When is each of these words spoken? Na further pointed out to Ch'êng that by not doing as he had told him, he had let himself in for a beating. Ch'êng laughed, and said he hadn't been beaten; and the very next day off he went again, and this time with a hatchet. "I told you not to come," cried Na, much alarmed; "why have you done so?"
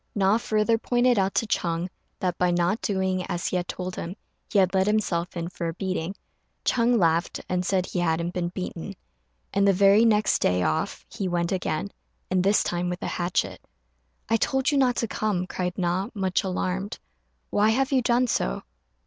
Na 0.15 0.39
further 0.39 0.79
pointed 0.79 1.19
out 1.19 1.35
to 1.35 1.45
Ch'êng 1.45 1.87
that 2.21 2.35
by 2.39 2.49
not 2.49 2.81
doing 2.81 3.23
as 3.27 3.45
he 3.45 3.55
had 3.55 3.67
told 3.67 3.95
him, 3.95 4.15
he 4.51 4.57
had 4.57 4.73
let 4.73 4.87
himself 4.87 5.37
in 5.37 5.47
for 5.47 5.67
a 5.67 5.75
beating. 5.75 6.15
Ch'êng 6.65 6.97
laughed, 6.97 7.39
and 7.47 7.63
said 7.63 7.85
he 7.85 7.99
hadn't 7.99 8.33
been 8.33 8.47
beaten; 8.49 8.95
and 9.53 9.67
the 9.67 9.73
very 9.73 10.03
next 10.03 10.39
day 10.39 10.63
off 10.63 11.05
he 11.07 11.27
went 11.27 11.51
again, 11.51 11.91
and 12.31 12.43
this 12.43 12.63
time 12.63 12.89
with 12.89 13.03
a 13.03 13.07
hatchet. 13.07 13.61
"I 14.27 14.37
told 14.37 14.71
you 14.71 14.77
not 14.79 14.95
to 14.95 15.07
come," 15.07 15.45
cried 15.45 15.77
Na, 15.77 16.09
much 16.15 16.43
alarmed; 16.43 16.97
"why 17.51 17.69
have 17.69 17.91
you 17.91 18.01
done 18.01 18.25
so?" 18.25 18.63